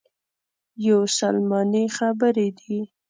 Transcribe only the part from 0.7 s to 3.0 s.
یوه سلماني خبرې دي.